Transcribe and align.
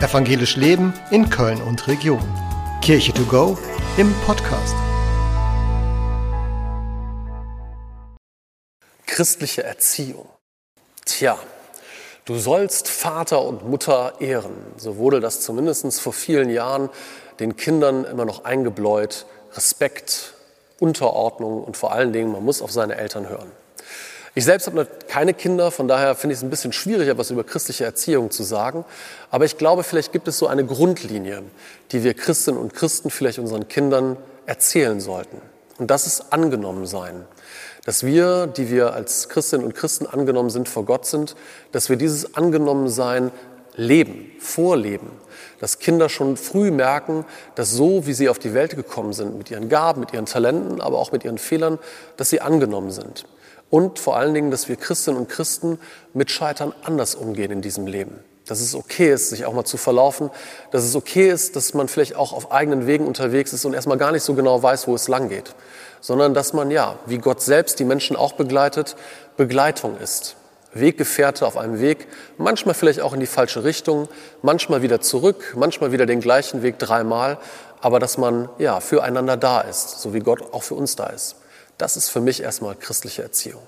Evangelisch 0.00 0.56
Leben 0.56 0.94
in 1.10 1.28
Köln 1.28 1.60
und 1.60 1.86
Region. 1.86 2.26
Kirche 2.80 3.12
to 3.12 3.22
go 3.24 3.58
im 3.98 4.14
Podcast. 4.24 4.74
Christliche 9.04 9.62
Erziehung. 9.62 10.26
Tja, 11.04 11.38
du 12.24 12.38
sollst 12.38 12.88
Vater 12.88 13.42
und 13.42 13.68
Mutter 13.68 14.14
ehren. 14.20 14.72
So 14.78 14.96
wurde 14.96 15.20
das 15.20 15.42
zumindest 15.42 16.00
vor 16.00 16.14
vielen 16.14 16.48
Jahren 16.48 16.88
den 17.38 17.56
Kindern 17.56 18.06
immer 18.06 18.24
noch 18.24 18.44
eingebläut. 18.46 19.26
Respekt, 19.52 20.32
Unterordnung 20.78 21.62
und 21.62 21.76
vor 21.76 21.92
allen 21.92 22.14
Dingen, 22.14 22.32
man 22.32 22.42
muss 22.42 22.62
auf 22.62 22.72
seine 22.72 22.96
Eltern 22.96 23.28
hören. 23.28 23.52
Ich 24.34 24.44
selbst 24.44 24.68
habe 24.68 24.86
keine 25.08 25.34
Kinder, 25.34 25.72
von 25.72 25.88
daher 25.88 26.14
finde 26.14 26.34
ich 26.34 26.38
es 26.38 26.44
ein 26.44 26.50
bisschen 26.50 26.72
schwierig, 26.72 27.08
etwas 27.08 27.32
über 27.32 27.42
christliche 27.42 27.84
Erziehung 27.84 28.30
zu 28.30 28.44
sagen. 28.44 28.84
Aber 29.30 29.44
ich 29.44 29.58
glaube, 29.58 29.82
vielleicht 29.82 30.12
gibt 30.12 30.28
es 30.28 30.38
so 30.38 30.46
eine 30.46 30.64
Grundlinie, 30.64 31.42
die 31.90 32.04
wir 32.04 32.14
Christinnen 32.14 32.60
und 32.60 32.72
Christen 32.72 33.10
vielleicht 33.10 33.40
unseren 33.40 33.66
Kindern 33.66 34.16
erzählen 34.46 35.00
sollten. 35.00 35.40
Und 35.78 35.90
das 35.90 36.06
ist 36.06 36.32
angenommen 36.32 36.86
sein. 36.86 37.24
Dass 37.84 38.04
wir, 38.04 38.46
die 38.46 38.70
wir 38.70 38.92
als 38.92 39.28
Christinnen 39.28 39.66
und 39.66 39.74
Christen 39.74 40.06
angenommen 40.06 40.50
sind 40.50 40.68
vor 40.68 40.84
Gott 40.84 41.06
sind, 41.06 41.34
dass 41.72 41.88
wir 41.88 41.96
dieses 41.96 42.36
Angenommensein 42.36 43.32
leben, 43.74 44.30
vorleben. 44.38 45.10
Dass 45.58 45.78
Kinder 45.78 46.08
schon 46.08 46.36
früh 46.36 46.70
merken, 46.70 47.24
dass 47.56 47.72
so, 47.72 48.06
wie 48.06 48.12
sie 48.12 48.28
auf 48.28 48.38
die 48.38 48.54
Welt 48.54 48.76
gekommen 48.76 49.12
sind, 49.12 49.36
mit 49.36 49.50
ihren 49.50 49.68
Gaben, 49.68 50.00
mit 50.00 50.12
ihren 50.12 50.26
Talenten, 50.26 50.80
aber 50.80 50.98
auch 50.98 51.10
mit 51.10 51.24
ihren 51.24 51.38
Fehlern, 51.38 51.78
dass 52.16 52.30
sie 52.30 52.40
angenommen 52.40 52.90
sind. 52.90 53.24
Und 53.70 53.98
vor 53.98 54.16
allen 54.16 54.34
Dingen, 54.34 54.50
dass 54.50 54.68
wir 54.68 54.76
Christinnen 54.76 55.18
und 55.18 55.28
Christen 55.28 55.78
mit 56.12 56.30
Scheitern 56.30 56.74
anders 56.82 57.14
umgehen 57.14 57.52
in 57.52 57.62
diesem 57.62 57.86
Leben. 57.86 58.18
Dass 58.46 58.60
es 58.60 58.74
okay 58.74 59.12
ist, 59.12 59.30
sich 59.30 59.44
auch 59.44 59.52
mal 59.52 59.64
zu 59.64 59.76
verlaufen. 59.76 60.30
Dass 60.72 60.82
es 60.82 60.96
okay 60.96 61.30
ist, 61.30 61.54
dass 61.54 61.72
man 61.72 61.86
vielleicht 61.86 62.16
auch 62.16 62.32
auf 62.32 62.50
eigenen 62.50 62.86
Wegen 62.86 63.06
unterwegs 63.06 63.52
ist 63.52 63.64
und 63.64 63.74
erstmal 63.74 63.98
gar 63.98 64.10
nicht 64.10 64.24
so 64.24 64.34
genau 64.34 64.60
weiß, 64.60 64.88
wo 64.88 64.94
es 64.96 65.06
lang 65.06 65.28
geht. 65.28 65.54
Sondern 66.00 66.34
dass 66.34 66.52
man, 66.52 66.72
ja, 66.72 66.98
wie 67.06 67.18
Gott 67.18 67.42
selbst 67.42 67.78
die 67.78 67.84
Menschen 67.84 68.16
auch 68.16 68.32
begleitet, 68.32 68.96
Begleitung 69.36 69.96
ist. 69.98 70.34
Weggefährte 70.72 71.46
auf 71.46 71.56
einem 71.56 71.80
Weg, 71.80 72.06
manchmal 72.38 72.74
vielleicht 72.74 73.00
auch 73.00 73.12
in 73.12 73.20
die 73.20 73.26
falsche 73.26 73.64
Richtung, 73.64 74.08
manchmal 74.40 74.82
wieder 74.82 75.00
zurück, 75.00 75.54
manchmal 75.56 75.90
wieder 75.90 76.06
den 76.06 76.20
gleichen 76.20 76.62
Weg 76.62 76.78
dreimal, 76.78 77.38
aber 77.80 77.98
dass 77.98 78.18
man 78.18 78.48
ja 78.58 78.78
füreinander 78.80 79.36
da 79.36 79.62
ist, 79.62 80.00
so 80.00 80.14
wie 80.14 80.20
Gott 80.20 80.52
auch 80.52 80.62
für 80.62 80.74
uns 80.74 80.94
da 80.94 81.06
ist. 81.06 81.36
Das 81.80 81.96
ist 81.96 82.10
für 82.10 82.20
mich 82.20 82.42
erstmal 82.42 82.74
christliche 82.74 83.22
Erziehung. 83.22 83.62